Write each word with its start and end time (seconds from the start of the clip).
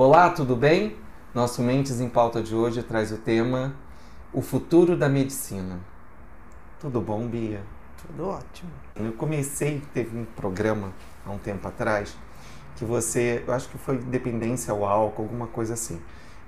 Olá, 0.00 0.30
tudo 0.30 0.54
bem? 0.54 0.94
Nosso 1.34 1.60
Mentes 1.60 2.00
em 2.00 2.08
Pauta 2.08 2.40
de 2.40 2.54
hoje 2.54 2.84
traz 2.84 3.10
o 3.10 3.16
tema 3.16 3.74
O 4.32 4.40
Futuro 4.40 4.96
da 4.96 5.08
Medicina. 5.08 5.80
Tudo 6.78 7.00
bom, 7.00 7.26
Bia? 7.26 7.62
Tudo 8.06 8.28
ótimo. 8.28 8.70
Eu 8.94 9.12
comecei, 9.14 9.82
teve 9.92 10.16
um 10.16 10.24
programa 10.24 10.92
há 11.26 11.32
um 11.32 11.38
tempo 11.38 11.66
atrás 11.66 12.16
que 12.76 12.84
você, 12.84 13.42
eu 13.44 13.52
acho 13.52 13.68
que 13.68 13.76
foi 13.76 13.98
dependência 13.98 14.72
ao 14.72 14.84
álcool, 14.84 15.22
alguma 15.22 15.48
coisa 15.48 15.74
assim. 15.74 16.00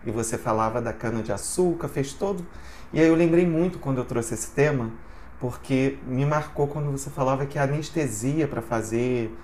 E 0.07 0.13
você 0.13 0.39
falava 0.39 0.81
da 0.81 0.93
cana 0.93 1.21
de 1.21 1.33
açúcar, 1.33 1.89
fez 1.89 2.13
todo. 2.13 2.47
E 2.93 3.01
aí 3.01 3.09
eu 3.09 3.17
lembrei 3.17 3.45
muito 3.45 3.81
quando 3.81 3.99
eu 3.99 4.05
trouxe 4.05 4.35
esse 4.35 4.53
tema, 4.53 4.93
porque 5.41 5.99
me 6.07 6.25
marcou 6.25 6.69
quando 6.69 6.89
você 6.93 7.11
falava 7.11 7.45
que 7.47 7.59
a 7.59 7.65
anestesia 7.65 8.47
para 8.47 8.63
fazer 8.63 9.37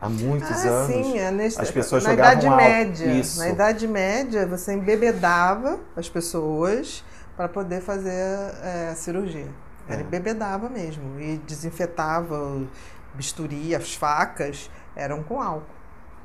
há 0.00 0.08
muitos 0.08 0.64
ah, 0.64 0.68
anos. 0.68 1.06
Sim, 1.06 1.20
anest... 1.20 1.60
as 1.60 1.70
pessoas 1.70 2.04
na 2.04 2.10
jogavam 2.10 2.32
Idade 2.32 2.46
álcool. 2.46 2.64
Média. 2.64 3.12
Isso. 3.12 3.38
Na 3.38 3.48
Idade 3.48 3.86
Média, 3.86 4.46
você 4.46 4.72
embebedava 4.74 5.78
as 5.96 6.08
pessoas 6.08 7.04
para 7.36 7.48
poder 7.48 7.80
fazer 7.80 8.10
é, 8.10 8.90
a 8.92 8.94
cirurgia. 8.94 9.48
É. 9.88 9.94
Ele 9.94 10.02
embebedava 10.02 10.68
mesmo 10.68 11.20
e 11.20 11.38
desinfetava 11.38 12.34
o 12.34 12.68
bisturi, 13.14 13.74
as 13.74 13.94
facas 13.94 14.70
eram 14.94 15.22
com 15.22 15.40
álcool. 15.40 15.77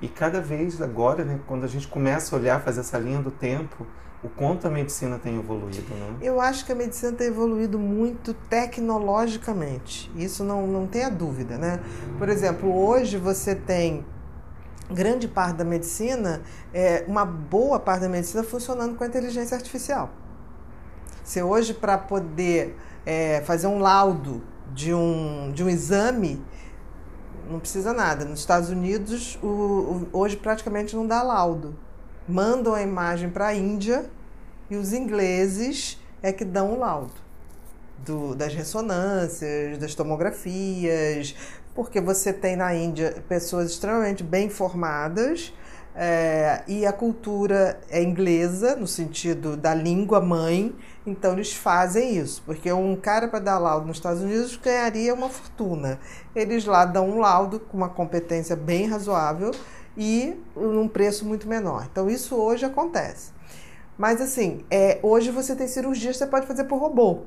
E 0.03 0.09
cada 0.09 0.41
vez 0.41 0.81
agora, 0.81 1.23
né, 1.23 1.39
quando 1.47 1.63
a 1.63 1.67
gente 1.67 1.87
começa 1.87 2.35
a 2.35 2.39
olhar, 2.39 2.61
fazer 2.61 2.81
essa 2.81 2.97
linha 2.97 3.21
do 3.21 3.31
tempo, 3.31 3.87
o 4.21 4.27
quanto 4.27 4.67
a 4.67 4.69
medicina 4.69 5.17
tem 5.17 5.39
evoluído, 5.39 5.95
né? 5.95 6.17
Eu 6.21 6.41
acho 6.41 6.65
que 6.65 6.73
a 6.73 6.75
medicina 6.75 7.13
tem 7.13 7.27
evoluído 7.27 7.79
muito 7.79 8.33
tecnologicamente. 8.33 10.11
Isso 10.13 10.43
não, 10.43 10.67
não 10.67 10.87
tenha 10.87 11.09
dúvida, 11.09 11.57
né? 11.57 11.79
Por 12.19 12.27
exemplo, 12.27 12.75
hoje 12.85 13.17
você 13.17 13.55
tem 13.55 14.05
grande 14.91 15.25
parte 15.25 15.55
da 15.55 15.63
medicina, 15.63 16.41
é, 16.73 17.05
uma 17.07 17.23
boa 17.23 17.79
parte 17.79 18.01
da 18.01 18.09
medicina 18.09 18.43
funcionando 18.43 18.97
com 18.97 19.05
a 19.05 19.07
inteligência 19.07 19.55
artificial. 19.55 20.09
Você 21.23 21.41
hoje, 21.41 21.73
para 21.73 21.97
poder 21.97 22.75
é, 23.05 23.41
fazer 23.45 23.67
um 23.67 23.79
laudo 23.79 24.43
de 24.73 24.93
um, 24.93 25.49
de 25.53 25.63
um 25.63 25.69
exame, 25.69 26.43
não 27.49 27.59
precisa 27.59 27.93
nada. 27.93 28.25
Nos 28.25 28.39
Estados 28.39 28.69
Unidos, 28.69 29.37
o, 29.41 29.47
o, 29.47 30.09
hoje 30.13 30.37
praticamente 30.37 30.95
não 30.95 31.05
dá 31.05 31.21
laudo. 31.21 31.75
Mandam 32.27 32.73
a 32.73 32.81
imagem 32.81 33.29
para 33.29 33.47
a 33.47 33.55
Índia 33.55 34.05
e 34.69 34.75
os 34.75 34.93
ingleses 34.93 35.99
é 36.21 36.31
que 36.31 36.45
dão 36.45 36.73
o 36.73 36.79
laudo 36.79 37.13
do, 37.97 38.35
das 38.35 38.53
ressonâncias, 38.53 39.77
das 39.77 39.95
tomografias, 39.95 41.35
porque 41.75 41.99
você 41.99 42.31
tem 42.31 42.55
na 42.55 42.73
Índia 42.73 43.23
pessoas 43.27 43.71
extremamente 43.71 44.23
bem 44.23 44.49
formadas 44.49 45.53
é, 45.95 46.63
e 46.67 46.85
a 46.85 46.91
cultura 46.91 47.79
é 47.89 48.01
inglesa, 48.01 48.75
no 48.75 48.87
sentido 48.87 49.55
da 49.55 49.75
língua 49.75 50.19
mãe, 50.19 50.75
então 51.05 51.33
eles 51.33 51.53
fazem 51.53 52.17
isso, 52.17 52.41
porque 52.45 52.71
um 52.71 52.95
cara 52.95 53.27
para 53.27 53.39
dar 53.39 53.59
laudo 53.59 53.85
nos 53.85 53.97
Estados 53.97 54.21
Unidos 54.21 54.55
ganharia 54.55 55.13
uma 55.13 55.29
fortuna. 55.29 55.99
Eles 56.35 56.65
lá 56.65 56.85
dão 56.85 57.09
um 57.09 57.19
laudo 57.19 57.59
com 57.59 57.77
uma 57.77 57.89
competência 57.89 58.55
bem 58.55 58.87
razoável 58.87 59.51
e 59.95 60.35
num 60.55 60.87
preço 60.87 61.25
muito 61.25 61.47
menor. 61.47 61.87
Então 61.91 62.09
isso 62.09 62.35
hoje 62.35 62.65
acontece. 62.65 63.31
Mas 63.97 64.19
assim, 64.19 64.63
é, 64.71 64.99
hoje 65.03 65.29
você 65.29 65.55
tem 65.55 65.67
cirurgias 65.67 66.13
que 66.13 66.23
você 66.23 66.27
pode 66.27 66.47
fazer 66.47 66.63
por 66.63 66.79
robô. 66.79 67.21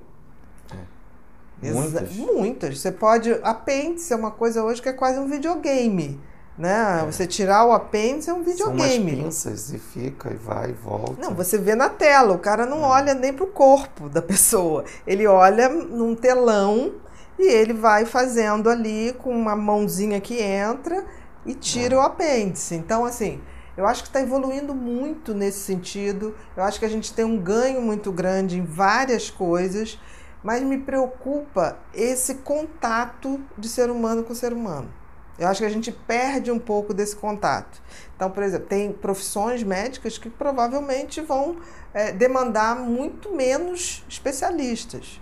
É. 1.63 1.71
Muitas. 1.71 2.17
Muitas. 2.17 2.81
Você 2.81 2.91
pode. 2.91 3.33
Apêndice 3.43 4.13
é 4.13 4.17
uma 4.17 4.33
coisa 4.33 4.65
hoje 4.65 4.83
que 4.83 4.89
é 4.89 4.93
quase 4.93 5.21
um 5.21 5.29
videogame. 5.29 6.21
Né? 6.59 7.01
É. 7.03 7.05
Você 7.05 7.27
tirar 7.27 7.67
o 7.67 7.73
apêndice 7.73 8.31
é 8.31 8.35
um 8.35 8.43
videogame. 8.43 9.11
São 9.11 9.25
pinças 9.25 9.73
e 9.73 9.79
fica 9.79 10.33
e 10.33 10.37
vai 10.37 10.71
e 10.71 10.73
volta. 10.73 11.21
Não, 11.21 11.35
você 11.35 11.59
vê 11.59 11.75
na 11.75 11.89
tela, 11.89 12.35
o 12.35 12.39
cara 12.39 12.65
não 12.65 12.83
olha 12.83 13.15
nem 13.15 13.33
pro 13.33 13.47
corpo 13.47 14.09
da 14.09 14.23
pessoa. 14.23 14.85
Ele 15.07 15.27
olha 15.27 15.69
num 15.69 16.15
telão 16.15 16.95
e 17.39 17.47
ele 17.47 17.75
vai 17.75 18.07
fazendo 18.07 18.71
ali 18.71 19.15
com 19.19 19.31
uma 19.31 19.55
mãozinha 19.55 20.21
que 20.21 20.41
entra 20.41 21.05
e 21.45 21.55
tira 21.55 21.97
o 21.97 22.01
apêndice. 22.01 22.75
Então, 22.75 23.05
assim, 23.05 23.41
eu 23.77 23.87
acho 23.87 24.03
que 24.03 24.09
está 24.09 24.23
evoluindo 24.23 24.75
muito 24.75 25.35
nesse 25.35 25.59
sentido. 25.59 26.35
Eu 26.57 26.63
acho 26.63 26.79
que 26.79 26.87
a 26.87 26.89
gente 26.89 27.13
tem 27.13 27.25
um 27.25 27.37
ganho 27.37 27.83
muito 27.83 28.11
grande 28.11 28.59
em 28.59 28.65
várias 28.65 29.29
coisas, 29.29 30.01
mas 30.43 30.63
me 30.63 30.79
preocupa 30.79 31.77
esse 31.93 32.37
contato 32.37 33.39
de 33.59 33.69
ser 33.69 33.91
humano 33.91 34.25
com 34.25 34.35
ser 34.35 34.53
humano. 34.55 34.89
Eu 35.39 35.49
acho 35.49 35.61
que 35.61 35.67
a 35.67 35.71
gente 35.71 35.93
perde 35.93 36.51
um 36.51 36.59
pouco 36.59 36.95
desse 36.95 37.15
contato. 37.15 37.83
Então, 38.15 38.31
por 38.31 38.43
exemplo, 38.43 38.67
tem 38.67 38.93
profissões 38.93 39.63
médicas 39.63 40.17
que 40.17 40.31
provavelmente 40.31 41.21
vão 41.21 41.57
é, 41.93 42.11
demandar 42.11 42.77
muito 42.77 43.35
menos 43.35 44.05
especialistas. 44.09 45.21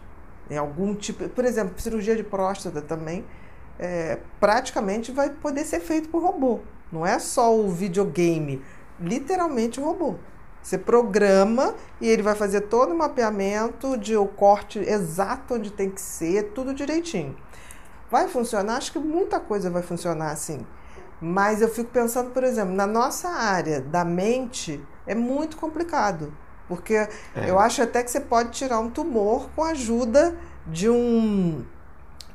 Em 0.48 0.56
algum 0.56 0.94
tipo, 0.94 1.28
por 1.28 1.44
exemplo, 1.44 1.80
cirurgia 1.80 2.14
de 2.14 2.22
próstata 2.22 2.80
também, 2.80 3.24
é, 3.78 4.18
praticamente 4.38 5.10
vai 5.10 5.30
poder 5.30 5.64
ser 5.64 5.80
feito 5.80 6.08
por 6.08 6.22
robô. 6.22 6.60
Não 6.92 7.04
é 7.04 7.18
só 7.18 7.54
o 7.54 7.68
videogame, 7.68 8.62
literalmente 9.00 9.80
o 9.80 9.84
robô. 9.84 10.14
Você 10.62 10.78
programa 10.78 11.74
e 12.00 12.08
ele 12.08 12.22
vai 12.22 12.34
fazer 12.34 12.62
todo 12.62 12.94
o 12.94 12.96
mapeamento 12.96 13.98
de 13.98 14.16
o 14.16 14.26
corte 14.26 14.78
exato 14.78 15.54
onde 15.54 15.70
tem 15.70 15.90
que 15.90 16.00
ser, 16.00 16.52
tudo 16.54 16.72
direitinho. 16.72 17.36
Vai 18.14 18.28
funcionar? 18.28 18.76
Acho 18.76 18.92
que 18.92 18.98
muita 19.00 19.40
coisa 19.40 19.68
vai 19.68 19.82
funcionar 19.82 20.30
assim. 20.30 20.64
Mas 21.20 21.60
eu 21.60 21.68
fico 21.68 21.90
pensando, 21.90 22.30
por 22.30 22.44
exemplo, 22.44 22.72
na 22.72 22.86
nossa 22.86 23.28
área 23.28 23.80
da 23.80 24.04
mente 24.04 24.80
é 25.04 25.16
muito 25.16 25.56
complicado. 25.56 26.32
Porque 26.68 26.94
é. 26.94 27.08
eu 27.44 27.58
acho 27.58 27.82
até 27.82 28.04
que 28.04 28.10
você 28.12 28.20
pode 28.20 28.50
tirar 28.50 28.78
um 28.78 28.88
tumor 28.88 29.50
com 29.56 29.64
a 29.64 29.70
ajuda 29.70 30.38
de 30.64 30.88
um 30.88 31.64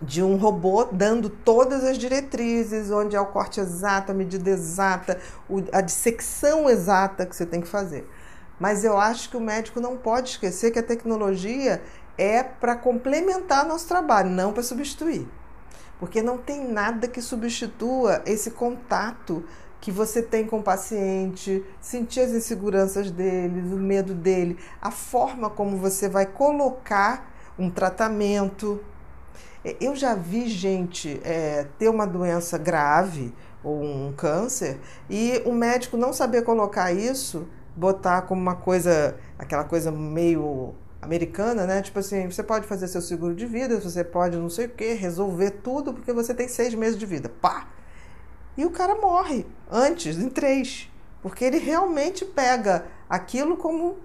de 0.02 0.22
um 0.22 0.36
robô 0.36 0.84
dando 0.84 1.30
todas 1.30 1.86
as 1.86 1.98
diretrizes, 1.98 2.92
onde 2.92 3.16
é 3.16 3.22
o 3.22 3.28
corte 3.28 3.62
exato, 3.62 4.12
a 4.12 4.16
medida 4.16 4.50
exata, 4.50 5.18
a 5.72 5.80
dissecção 5.80 6.70
exata 6.70 7.26
que 7.26 7.34
você 7.34 7.46
tem 7.46 7.62
que 7.62 7.70
fazer. 7.70 8.06
Mas 8.60 8.84
eu 8.84 8.98
acho 8.98 9.30
que 9.30 9.38
o 9.38 9.42
médico 9.42 9.80
não 9.80 9.96
pode 9.96 10.32
esquecer 10.32 10.72
que 10.72 10.80
a 10.80 10.84
tecnologia 10.84 11.82
é 12.18 12.44
para 12.44 12.76
complementar 12.76 13.66
nosso 13.66 13.88
trabalho, 13.88 14.30
não 14.30 14.52
para 14.52 14.62
substituir. 14.62 15.39
Porque 16.00 16.22
não 16.22 16.38
tem 16.38 16.66
nada 16.66 17.08
que 17.08 17.22
substitua 17.22 18.22
esse 18.26 18.52
contato 18.52 19.44
que 19.82 19.92
você 19.92 20.22
tem 20.22 20.46
com 20.46 20.60
o 20.60 20.64
paciente, 20.64 21.64
sentir 21.80 22.22
as 22.22 22.32
inseguranças 22.32 23.12
dele, 23.12 23.62
o 23.74 23.78
medo 23.78 24.14
dele, 24.14 24.58
a 24.82 24.92
forma 24.92 25.50
como 25.50 25.78
você 25.78 26.10
vai 26.10 26.26
colocar 26.26 27.32
um 27.58 27.70
tratamento. 27.70 28.80
Eu 29.80 29.96
já 29.96 30.16
vi 30.16 30.48
gente 30.48 31.20
é, 31.24 31.68
ter 31.78 31.90
uma 31.90 32.08
doença 32.08 32.58
grave 32.58 33.34
ou 33.64 33.82
um 33.82 34.14
câncer 34.14 34.80
e 35.10 35.42
o 35.46 35.52
médico 35.52 35.98
não 35.98 36.14
saber 36.14 36.44
colocar 36.44 36.92
isso, 36.94 37.48
botar 37.76 38.22
como 38.24 38.42
uma 38.42 38.56
coisa, 38.56 39.18
aquela 39.38 39.66
coisa 39.66 39.92
meio 39.92 40.74
americana, 41.02 41.66
né? 41.66 41.82
Tipo 41.82 42.00
assim, 42.00 42.30
você 42.30 42.44
pode 42.44 42.68
fazer 42.68 42.88
seu 42.88 43.02
seguro 43.02 43.34
de 43.34 43.46
vida, 43.46 43.80
você 43.80 44.04
pode 44.04 44.38
não 44.38 44.50
sei 44.50 44.66
o 44.66 44.70
que, 44.70 44.94
resolver 44.94 45.52
tudo 45.52 45.94
porque 45.94 46.12
você 46.14 46.34
tem 46.34 46.48
seis 46.48 46.74
meses 46.74 46.98
de 46.98 47.06
vida. 47.06 47.30
Pá! 47.30 47.68
E 48.58 48.66
o 48.66 48.72
cara 48.72 48.96
morre 48.96 49.46
antes, 49.72 50.18
em 50.18 50.30
três. 50.30 50.92
Porque 51.22 51.46
ele 51.46 51.58
realmente 51.58 52.26
pega 52.26 52.86
aquilo 53.10 53.58
como. 53.58 53.98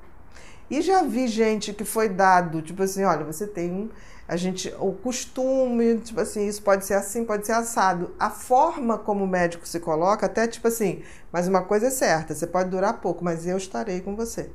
E 0.70 0.80
já 0.80 1.02
vi 1.02 1.28
gente 1.28 1.72
que 1.72 1.84
foi 1.84 2.08
dado, 2.08 2.62
tipo 2.62 2.82
assim, 2.82 3.04
olha, 3.04 3.24
você 3.24 3.46
tem 3.46 3.90
a 4.26 4.36
gente 4.36 4.74
o 4.78 4.92
costume, 4.92 5.98
tipo 5.98 6.18
assim, 6.20 6.46
isso 6.46 6.62
pode 6.62 6.86
ser 6.86 6.94
assim, 6.94 7.24
pode 7.24 7.46
ser 7.46 7.52
assado. 7.52 8.14
A 8.18 8.30
forma 8.30 8.96
como 8.96 9.24
o 9.24 9.28
médico 9.28 9.68
se 9.68 9.78
coloca, 9.78 10.26
até 10.26 10.48
tipo 10.48 10.66
assim, 10.66 11.02
mas 11.30 11.46
uma 11.46 11.62
coisa 11.62 11.88
é 11.88 11.90
certa, 11.90 12.34
você 12.34 12.46
pode 12.46 12.70
durar 12.70 13.00
pouco, 13.00 13.22
mas 13.22 13.46
eu 13.46 13.56
estarei 13.58 14.00
com 14.00 14.16
você. 14.16 14.50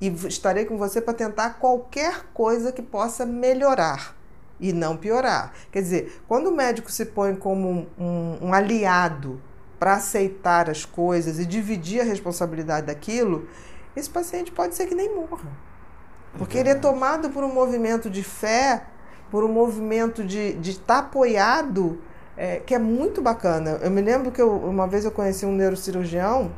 E 0.00 0.08
estarei 0.08 0.64
com 0.64 0.76
você 0.76 1.00
para 1.00 1.14
tentar 1.14 1.58
qualquer 1.58 2.26
coisa 2.34 2.70
que 2.72 2.82
possa 2.82 3.24
melhorar 3.24 4.14
e 4.60 4.72
não 4.72 4.96
piorar. 4.96 5.52
Quer 5.70 5.82
dizer, 5.82 6.22
quando 6.28 6.48
o 6.48 6.54
médico 6.54 6.90
se 6.90 7.06
põe 7.06 7.34
como 7.34 7.68
um, 7.68 7.86
um, 7.98 8.38
um 8.48 8.54
aliado 8.54 9.40
para 9.78 9.94
aceitar 9.94 10.70
as 10.70 10.84
coisas 10.84 11.38
e 11.38 11.46
dividir 11.46 12.00
a 12.00 12.04
responsabilidade 12.04 12.86
daquilo, 12.86 13.48
esse 13.94 14.08
paciente 14.08 14.50
pode 14.52 14.74
ser 14.74 14.86
que 14.86 14.94
nem 14.94 15.14
morra. 15.14 15.50
Porque 16.38 16.58
ele 16.58 16.68
é 16.68 16.74
tomado 16.74 17.30
por 17.30 17.44
um 17.44 17.52
movimento 17.52 18.10
de 18.10 18.22
fé, 18.22 18.84
por 19.30 19.44
um 19.44 19.48
movimento 19.48 20.24
de, 20.24 20.54
de 20.54 20.72
estar 20.72 20.98
apoiado, 20.98 22.00
é, 22.36 22.56
que 22.56 22.74
é 22.74 22.78
muito 22.78 23.22
bacana. 23.22 23.78
Eu 23.82 23.90
me 23.90 24.02
lembro 24.02 24.30
que 24.30 24.40
eu, 24.40 24.54
uma 24.54 24.86
vez 24.86 25.04
eu 25.04 25.10
conheci 25.10 25.46
um 25.46 25.52
neurocirurgião, 25.52 26.52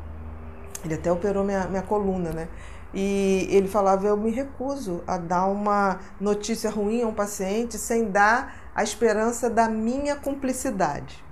ele 0.85 0.95
até 0.95 1.11
operou 1.11 1.45
minha, 1.45 1.67
minha 1.67 1.83
coluna, 1.83 2.31
né? 2.31 2.49
E 2.95 3.47
ele 3.51 3.69
falava: 3.69 4.07
Eu 4.07 4.17
me 4.17 4.31
recuso 4.31 5.03
a 5.07 5.19
dar 5.19 5.47
uma 5.47 5.99
notícia 6.21 6.71
ruim 6.71 7.03
a 7.03 7.07
um 7.07 7.15
paciente 7.15 7.79
sem 7.79 8.11
dar 8.11 8.71
a 8.75 8.83
esperança 8.83 9.51
da 9.51 9.69
minha 9.69 10.17
cumplicidade. 10.17 11.25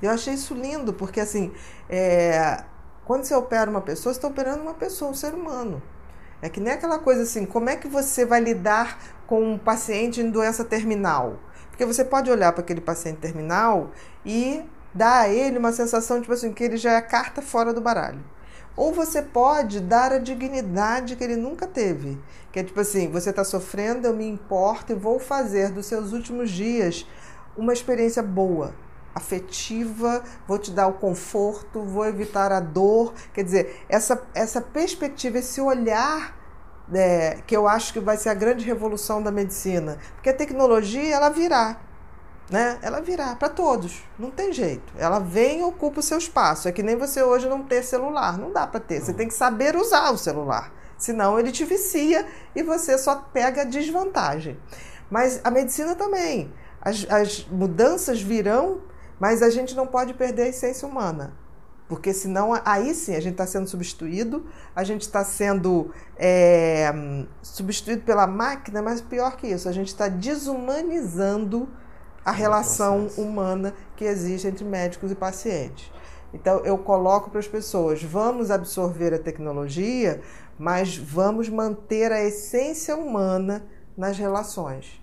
Eu 0.00 0.10
achei 0.10 0.34
isso 0.34 0.54
lindo, 0.54 0.92
porque 0.92 1.20
assim, 1.20 1.52
é, 1.88 2.62
Quando 3.04 3.24
você 3.24 3.34
opera 3.34 3.70
uma 3.70 3.80
pessoa, 3.80 4.12
você 4.12 4.18
está 4.18 4.28
operando 4.28 4.62
uma 4.62 4.74
pessoa, 4.74 5.10
um 5.12 5.14
ser 5.14 5.32
humano. 5.32 5.80
É 6.42 6.48
que 6.48 6.60
nem 6.60 6.72
aquela 6.72 6.98
coisa 6.98 7.22
assim, 7.22 7.46
como 7.46 7.70
é 7.70 7.76
que 7.76 7.88
você 7.88 8.26
vai 8.26 8.40
lidar 8.40 8.98
com 9.26 9.42
um 9.54 9.58
paciente 9.58 10.20
em 10.20 10.28
doença 10.30 10.64
terminal? 10.64 11.38
Porque 11.70 11.86
você 11.86 12.04
pode 12.04 12.30
olhar 12.30 12.52
para 12.52 12.62
aquele 12.62 12.80
paciente 12.80 13.18
terminal 13.18 13.90
e 14.24 14.64
dar 14.92 15.20
a 15.20 15.28
ele 15.28 15.58
uma 15.58 15.72
sensação, 15.72 16.20
tipo 16.20 16.32
assim, 16.32 16.52
que 16.52 16.64
ele 16.64 16.76
já 16.76 16.92
é 16.94 17.00
carta 17.00 17.40
fora 17.40 17.72
do 17.72 17.80
baralho. 17.80 18.20
Ou 18.76 18.92
você 18.92 19.22
pode 19.22 19.80
dar 19.80 20.12
a 20.12 20.18
dignidade 20.18 21.16
que 21.16 21.24
ele 21.24 21.36
nunca 21.36 21.66
teve. 21.66 22.20
Que 22.52 22.60
é 22.60 22.64
tipo 22.64 22.78
assim, 22.78 23.10
você 23.10 23.30
está 23.30 23.42
sofrendo, 23.42 24.06
eu 24.06 24.14
me 24.14 24.26
importo 24.26 24.92
e 24.92 24.94
vou 24.94 25.18
fazer 25.18 25.70
dos 25.70 25.86
seus 25.86 26.12
últimos 26.12 26.50
dias 26.50 27.06
uma 27.56 27.72
experiência 27.72 28.22
boa, 28.22 28.74
afetiva, 29.14 30.22
vou 30.46 30.58
te 30.58 30.70
dar 30.70 30.88
o 30.88 30.92
conforto, 30.94 31.82
vou 31.82 32.04
evitar 32.04 32.52
a 32.52 32.60
dor. 32.60 33.14
Quer 33.32 33.44
dizer, 33.44 33.84
essa, 33.88 34.22
essa 34.34 34.60
perspectiva, 34.60 35.38
esse 35.38 35.58
olhar 35.58 36.36
é, 36.92 37.38
que 37.46 37.56
eu 37.56 37.66
acho 37.66 37.94
que 37.94 38.00
vai 38.00 38.18
ser 38.18 38.28
a 38.28 38.34
grande 38.34 38.64
revolução 38.64 39.22
da 39.22 39.32
medicina. 39.32 39.98
Porque 40.14 40.28
a 40.28 40.34
tecnologia, 40.34 41.14
ela 41.14 41.30
virá 41.30 41.80
né? 42.48 42.78
Ela 42.80 43.00
virá 43.00 43.34
para 43.34 43.48
todos, 43.48 44.04
não 44.18 44.30
tem 44.30 44.52
jeito. 44.52 44.92
Ela 44.96 45.18
vem 45.18 45.60
e 45.60 45.64
ocupa 45.64 46.00
o 46.00 46.02
seu 46.02 46.18
espaço. 46.18 46.68
É 46.68 46.72
que 46.72 46.82
nem 46.82 46.96
você 46.96 47.22
hoje 47.22 47.48
não 47.48 47.62
ter 47.62 47.82
celular, 47.82 48.38
não 48.38 48.52
dá 48.52 48.66
para 48.66 48.80
ter. 48.80 49.00
Você 49.00 49.12
tem 49.12 49.28
que 49.28 49.34
saber 49.34 49.76
usar 49.76 50.10
o 50.10 50.18
celular, 50.18 50.72
senão 50.96 51.38
ele 51.38 51.50
te 51.50 51.64
vicia 51.64 52.26
e 52.54 52.62
você 52.62 52.96
só 52.98 53.16
pega 53.16 53.64
desvantagem. 53.64 54.58
Mas 55.10 55.40
a 55.44 55.50
medicina 55.50 55.94
também. 55.94 56.52
As, 56.80 57.04
as 57.10 57.46
mudanças 57.50 58.22
virão, 58.22 58.82
mas 59.18 59.42
a 59.42 59.50
gente 59.50 59.74
não 59.74 59.86
pode 59.86 60.14
perder 60.14 60.42
a 60.42 60.48
essência 60.48 60.86
humana. 60.86 61.34
Porque 61.88 62.12
senão, 62.12 62.52
aí 62.64 62.94
sim, 62.94 63.14
a 63.14 63.20
gente 63.20 63.32
está 63.32 63.46
sendo 63.46 63.68
substituído, 63.68 64.44
a 64.74 64.82
gente 64.82 65.02
está 65.02 65.24
sendo 65.24 65.92
é, 66.16 66.92
substituído 67.40 68.02
pela 68.02 68.26
máquina, 68.26 68.82
mas 68.82 69.00
pior 69.00 69.36
que 69.36 69.46
isso, 69.46 69.68
a 69.68 69.72
gente 69.72 69.88
está 69.88 70.08
desumanizando 70.08 71.68
a 72.26 72.32
relação 72.32 73.06
humana 73.16 73.72
que 73.94 74.04
existe 74.04 74.48
entre 74.48 74.64
médicos 74.64 75.12
e 75.12 75.14
pacientes. 75.14 75.92
Então, 76.34 76.58
eu 76.64 76.76
coloco 76.76 77.30
para 77.30 77.38
as 77.38 77.46
pessoas: 77.46 78.02
vamos 78.02 78.50
absorver 78.50 79.14
a 79.14 79.18
tecnologia, 79.18 80.20
mas 80.58 80.96
vamos 80.96 81.48
manter 81.48 82.10
a 82.10 82.20
essência 82.20 82.96
humana 82.96 83.64
nas 83.96 84.18
relações. 84.18 85.00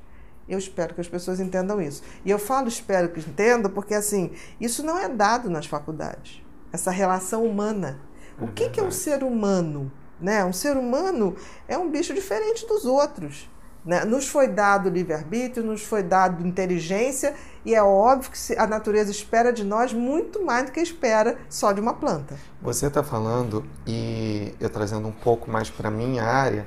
Eu 0.49 0.59
espero 0.59 0.93
que 0.93 0.99
as 0.99 1.07
pessoas 1.07 1.39
entendam 1.39 1.81
isso. 1.81 2.03
E 2.25 2.29
eu 2.29 2.37
falo 2.37 2.67
espero 2.67 3.07
que 3.07 3.21
entendam 3.21 3.71
porque, 3.71 3.93
assim, 3.93 4.31
isso 4.59 4.83
não 4.83 4.99
é 4.99 5.07
dado 5.07 5.49
nas 5.49 5.65
faculdades. 5.65 6.43
Essa 6.73 6.91
relação 6.91 7.45
humana. 7.45 8.01
O 8.37 8.47
que, 8.47 8.69
que 8.69 8.81
é 8.81 8.83
um 8.83 8.91
ser 8.91 9.23
humano? 9.23 9.89
Né? 10.19 10.43
Um 10.43 10.51
ser 10.51 10.75
humano 10.75 11.37
é 11.69 11.77
um 11.77 11.89
bicho 11.89 12.13
diferente 12.13 12.67
dos 12.67 12.83
outros. 12.83 13.49
Né? 13.85 14.06
Nos 14.06 14.27
foi 14.27 14.47
dado 14.47 14.89
livre-arbítrio, 14.89 15.65
nos 15.65 15.83
foi 15.83 16.01
dado 16.01 16.45
inteligência, 16.45 17.33
e 17.65 17.75
é 17.75 17.83
óbvio 17.83 18.31
que 18.31 18.57
a 18.57 18.65
natureza 18.65 19.12
espera 19.12 19.51
de 19.51 19.63
nós 19.63 19.94
muito 19.94 20.44
mais 20.44 20.65
do 20.65 20.71
que 20.71 20.80
espera 20.80 21.38
só 21.50 21.71
de 21.71 21.81
uma 21.81 21.94
planta. 21.94 22.38
Você 22.62 22.88
está 22.88 23.03
falando, 23.03 23.65
e 23.85 24.53
eu 24.59 24.69
trazendo 24.69 25.07
um 25.07 25.12
pouco 25.12 25.51
mais 25.51 25.69
para 25.69 25.89
a 25.89 25.91
minha 25.91 26.24
área, 26.24 26.65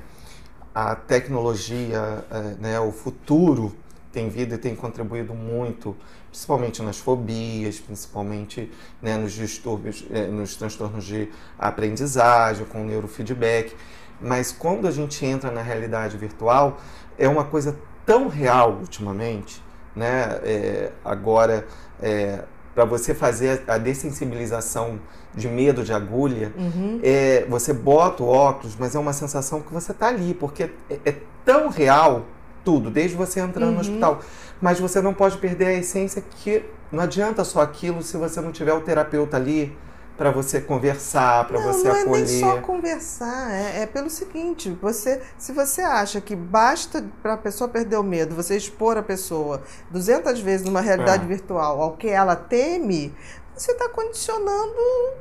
a 0.73 0.95
tecnologia, 0.95 2.23
é, 2.29 2.41
né, 2.59 2.79
o 2.79 2.91
futuro 2.91 3.75
tem 4.11 4.29
vindo 4.29 4.53
e 4.53 4.57
tem 4.57 4.75
contribuído 4.75 5.33
muito, 5.33 5.95
principalmente 6.29 6.81
nas 6.81 6.97
fobias, 6.97 7.79
principalmente 7.79 8.71
né, 9.01 9.17
nos 9.17 9.33
distúrbios, 9.33 10.05
é, 10.11 10.27
nos 10.27 10.55
transtornos 10.55 11.03
de 11.03 11.29
aprendizagem, 11.57 12.65
com 12.65 12.83
neurofeedback. 12.83 13.75
Mas 14.21 14.51
quando 14.51 14.87
a 14.87 14.91
gente 14.91 15.25
entra 15.25 15.51
na 15.51 15.61
realidade 15.61 16.17
virtual, 16.17 16.77
é 17.17 17.27
uma 17.27 17.43
coisa 17.43 17.77
tão 18.05 18.27
real 18.27 18.77
ultimamente, 18.79 19.61
né? 19.95 20.39
É, 20.43 20.91
agora, 21.03 21.67
é, 22.01 22.43
para 22.73 22.85
você 22.85 23.13
fazer 23.13 23.63
a 23.67 23.77
dessensibilização 23.77 24.99
de 25.33 25.47
medo 25.47 25.83
de 25.83 25.93
agulha, 25.93 26.51
uhum. 26.57 26.99
é, 27.03 27.45
você 27.49 27.73
bota 27.73 28.23
o 28.23 28.27
óculos, 28.27 28.75
mas 28.77 28.95
é 28.95 28.99
uma 28.99 29.13
sensação 29.13 29.61
que 29.61 29.73
você 29.73 29.91
está 29.91 30.07
ali, 30.07 30.33
porque 30.33 30.69
é, 30.89 30.99
é, 31.05 31.15
tão 31.45 31.69
real 31.69 32.25
tudo, 32.63 32.89
desde 32.89 33.15
você 33.15 33.39
entrando 33.39 33.69
uhum. 33.69 33.75
no 33.75 33.81
hospital. 33.81 34.19
Mas 34.59 34.79
você 34.79 35.01
não 35.01 35.13
pode 35.13 35.37
perder 35.37 35.67
a 35.67 35.73
essência 35.73 36.21
que 36.21 36.63
não 36.91 37.03
adianta 37.03 37.43
só 37.43 37.61
aquilo 37.61 38.01
se 38.01 38.17
você 38.17 38.41
não 38.41 38.51
tiver 38.51 38.73
o 38.73 38.81
terapeuta 38.81 39.37
ali, 39.37 39.75
para 40.17 40.31
você 40.31 40.59
conversar, 40.59 41.47
para 41.47 41.59
você 41.59 41.87
não 41.87 41.95
acolher. 41.95 42.05
Não 42.05 42.15
é 42.15 42.19
nem 42.21 42.39
só 42.39 42.61
conversar, 42.61 43.51
é, 43.51 43.83
é, 43.83 43.85
pelo 43.85 44.09
seguinte, 44.09 44.75
você, 44.81 45.21
se 45.37 45.51
você 45.51 45.81
acha 45.81 46.19
que 46.19 46.35
basta 46.35 47.05
para 47.21 47.33
a 47.33 47.37
pessoa 47.37 47.69
perder 47.69 47.97
o 47.97 48.03
medo, 48.03 48.35
você 48.35 48.57
expor 48.57 48.97
a 48.97 49.03
pessoa 49.03 49.61
200 49.91 50.39
vezes 50.39 50.65
numa 50.65 50.81
realidade 50.81 51.23
é. 51.23 51.27
virtual 51.27 51.81
ao 51.81 51.95
que 51.95 52.07
ela 52.07 52.35
teme, 52.35 53.13
você 53.55 53.71
está 53.71 53.89
condicionando 53.89 54.75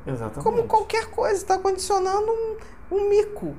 Exatamente. 0.06 0.43
como 0.43 0.64
qualquer 0.64 1.06
coisa, 1.06 1.37
está 1.37 1.58
condicionando 1.58 2.31
um, 2.31 2.56
um 2.96 3.08
mico. 3.08 3.54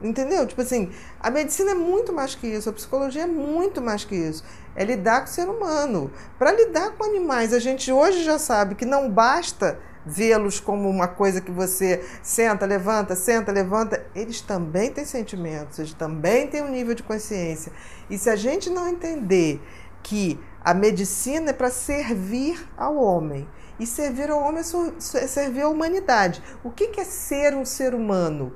Entendeu? 0.00 0.46
Tipo 0.46 0.62
assim, 0.62 0.92
a 1.18 1.28
medicina 1.28 1.72
é 1.72 1.74
muito 1.74 2.12
mais 2.12 2.34
que 2.34 2.46
isso, 2.46 2.70
a 2.70 2.72
psicologia 2.72 3.22
é 3.22 3.26
muito 3.26 3.82
mais 3.82 4.04
que 4.04 4.14
isso. 4.14 4.44
É 4.76 4.84
lidar 4.84 5.20
com 5.20 5.26
o 5.26 5.28
ser 5.28 5.48
humano. 5.48 6.10
Para 6.38 6.52
lidar 6.52 6.92
com 6.92 7.02
animais, 7.02 7.52
a 7.52 7.58
gente 7.58 7.90
hoje 7.90 8.22
já 8.22 8.38
sabe 8.38 8.76
que 8.76 8.86
não 8.86 9.10
basta 9.10 9.80
vê-los 10.04 10.60
como 10.60 10.88
uma 10.88 11.08
coisa 11.08 11.40
que 11.40 11.50
você 11.50 12.04
senta, 12.22 12.66
levanta, 12.66 13.14
senta, 13.14 13.52
levanta, 13.52 14.04
eles 14.14 14.40
também 14.40 14.90
têm 14.90 15.04
sentimentos, 15.04 15.78
eles 15.78 15.92
também 15.92 16.46
têm 16.46 16.62
um 16.62 16.70
nível 16.70 16.94
de 16.94 17.02
consciência. 17.02 17.72
E 18.08 18.16
se 18.16 18.30
a 18.30 18.36
gente 18.36 18.70
não 18.70 18.88
entender 18.88 19.60
que 20.02 20.40
a 20.64 20.72
medicina 20.72 21.50
é 21.50 21.52
para 21.52 21.70
servir 21.70 22.66
ao 22.76 22.96
homem, 22.96 23.48
e 23.78 23.86
servir 23.86 24.28
ao 24.30 24.40
homem 24.40 24.60
é, 24.60 25.26
servir 25.26 25.62
à 25.62 25.68
humanidade. 25.68 26.42
O 26.64 26.70
que 26.70 27.00
é 27.00 27.04
ser 27.04 27.54
um 27.54 27.64
ser 27.64 27.94
humano? 27.94 28.52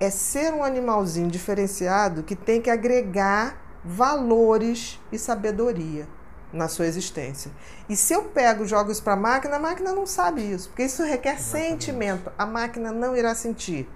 É 0.00 0.10
ser 0.10 0.52
um 0.52 0.64
animalzinho 0.64 1.30
diferenciado 1.30 2.22
que 2.22 2.34
tem 2.34 2.60
que 2.60 2.68
agregar 2.68 3.80
valores 3.84 5.00
e 5.12 5.18
sabedoria 5.18 6.08
na 6.56 6.68
sua 6.68 6.86
existência. 6.86 7.50
E 7.88 7.96
se 7.96 8.12
eu 8.12 8.24
pego 8.24 8.66
jogo 8.66 8.90
isso 8.90 9.02
para 9.02 9.12
a 9.12 9.16
máquina, 9.16 9.56
a 9.56 9.60
máquina 9.60 9.92
não 9.92 10.06
sabe 10.06 10.42
isso, 10.42 10.68
porque 10.68 10.84
isso 10.84 11.02
requer 11.04 11.34
Exatamente. 11.34 11.68
sentimento. 11.68 12.32
A 12.36 12.46
máquina 12.46 12.90
não 12.90 13.16
irá 13.16 13.34
sentir. 13.34 13.88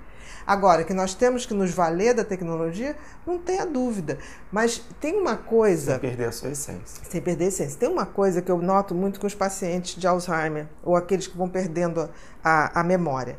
Agora, 0.47 0.85
que 0.85 0.95
nós 0.95 1.15
temos 1.15 1.47
que 1.47 1.55
nos 1.55 1.71
valer 1.71 2.15
da 2.15 2.25
tecnologia, 2.25 2.97
não 3.27 3.39
tenha 3.39 3.65
dúvida. 3.65 4.19
Mas 4.51 4.83
tem 5.01 5.15
uma 5.15 5.37
coisa. 5.37 5.93
Sem 5.93 6.01
perder 6.01 6.29
a 6.29 6.33
sua 6.33 6.51
essência. 6.51 7.05
Sem 7.09 7.21
perder 7.21 7.45
a 7.45 7.49
essência. 7.49 7.79
Tem 7.79 7.89
uma 7.89 8.07
coisa 8.07 8.43
que 8.43 8.51
eu 8.51 8.59
noto 8.59 8.95
muito 8.95 9.21
com 9.21 9.27
os 9.27 9.35
pacientes 9.35 9.95
de 9.97 10.07
Alzheimer, 10.07 10.67
ou 10.83 10.97
aqueles 10.97 11.27
que 11.27 11.37
vão 11.37 11.49
perdendo 11.49 12.09
a, 12.43 12.81
a 12.81 12.83
memória. 12.83 13.39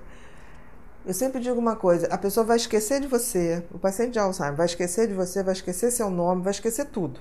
Eu 1.05 1.13
sempre 1.13 1.41
digo 1.41 1.59
uma 1.59 1.75
coisa: 1.75 2.07
a 2.07 2.17
pessoa 2.17 2.45
vai 2.45 2.57
esquecer 2.57 3.01
de 3.01 3.07
você, 3.07 3.63
o 3.73 3.79
paciente 3.79 4.11
de 4.13 4.19
Alzheimer 4.19 4.55
vai 4.55 4.67
esquecer 4.67 5.07
de 5.07 5.13
você, 5.13 5.41
vai 5.43 5.53
esquecer 5.53 5.91
seu 5.91 6.09
nome, 6.09 6.43
vai 6.43 6.51
esquecer 6.51 6.85
tudo. 6.85 7.19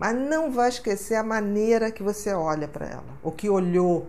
Mas 0.00 0.16
não 0.16 0.50
vai 0.50 0.70
esquecer 0.70 1.14
a 1.14 1.22
maneira 1.22 1.90
que 1.90 2.02
você 2.02 2.32
olha 2.32 2.66
para 2.66 2.86
ela, 2.86 3.18
o 3.22 3.30
que 3.30 3.50
olhou. 3.50 4.08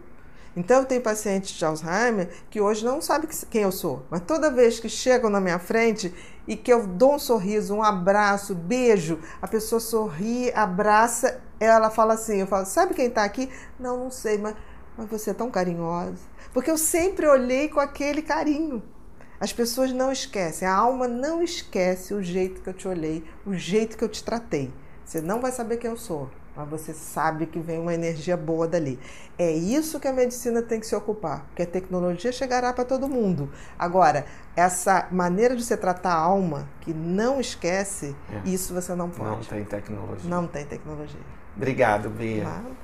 Então, 0.56 0.80
eu 0.80 0.86
tenho 0.86 1.02
pacientes 1.02 1.52
de 1.52 1.66
Alzheimer 1.66 2.30
que 2.50 2.62
hoje 2.62 2.86
não 2.86 3.02
sabem 3.02 3.30
quem 3.50 3.64
eu 3.64 3.74
sou, 3.74 4.06
mas 4.10 4.22
toda 4.22 4.50
vez 4.50 4.80
que 4.80 4.88
chegam 4.88 5.30
na 5.30 5.42
minha 5.42 5.60
frente 5.60 6.14
e 6.48 6.56
que 6.56 6.72
eu 6.72 6.88
dou 6.88 7.16
um 7.16 7.20
sorriso, 7.20 7.76
um 7.76 7.84
abraço, 7.84 8.56
beijo, 8.56 9.20
a 9.42 9.48
pessoa 9.50 9.82
sorri, 9.82 10.50
abraça, 10.54 11.42
ela 11.60 11.90
fala 11.90 12.14
assim: 12.14 12.38
eu 12.38 12.48
falo, 12.48 12.66
sabe 12.66 12.94
quem 12.94 13.08
está 13.08 13.26
aqui? 13.26 13.50
Não, 13.78 13.98
não 13.98 14.10
sei, 14.10 14.38
mas, 14.38 14.56
mas 14.98 15.10
você 15.10 15.32
é 15.32 15.34
tão 15.34 15.52
carinhosa. 15.52 16.24
Porque 16.54 16.72
eu 16.72 16.78
sempre 16.78 17.28
olhei 17.28 17.68
com 17.68 17.82
aquele 17.82 18.22
carinho. 18.22 18.82
As 19.42 19.52
pessoas 19.52 19.92
não 19.92 20.10
esquecem, 20.10 20.66
a 20.66 20.74
alma 20.74 21.06
não 21.06 21.44
esquece 21.44 22.14
o 22.14 22.24
jeito 22.24 22.62
que 22.62 22.70
eu 22.70 22.74
te 22.74 22.88
olhei, 22.88 23.26
o 23.46 23.54
jeito 23.56 23.98
que 23.98 24.04
eu 24.06 24.10
te 24.10 24.24
tratei. 24.24 24.72
Você 25.06 25.22
não 25.22 25.42
vai 25.42 25.52
saber 25.52 25.78
quem 25.78 25.90
eu 25.90 25.98
sou, 25.98 26.30
mas 26.56 26.70
você 26.70 26.94
sabe 26.94 27.46
que 27.46 27.60
vem 27.60 27.80
uma 27.80 27.94
energia 27.94 28.36
boa 28.38 28.68
dali. 28.68 29.00
É 29.38 29.52
isso 29.52 30.00
que 30.00 30.08
a 30.08 30.14
medicina 30.14 30.62
tem 30.62 30.80
que 30.80 30.86
se 30.86 30.96
ocupar, 30.96 31.46
porque 31.48 31.64
a 31.64 31.68
tecnologia 31.68 32.32
chegará 32.32 32.72
para 32.74 32.86
todo 32.86 33.08
mundo. 33.08 33.50
Agora, 33.78 34.26
essa 34.56 35.08
maneira 35.12 35.56
de 35.56 35.64
você 35.64 35.76
tratar 35.78 36.14
a 36.14 36.20
alma, 36.20 36.68
que 36.82 36.94
não 36.94 37.40
esquece, 37.40 38.16
é. 38.32 38.50
isso 38.50 38.74
você 38.74 38.96
não 38.96 39.10
pode. 39.10 39.30
Não 39.30 39.44
tem 39.44 39.66
tecnologia. 39.66 40.30
Não 40.30 40.48
tem 40.48 40.66
tecnologia. 40.66 41.20
Obrigado, 41.56 42.10
Bia. 42.10 42.44
Claro. 42.44 42.78